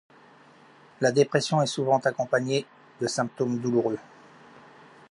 [0.99, 2.65] La dépression est souvent accompagnée
[3.01, 3.99] de symptômes douloureux.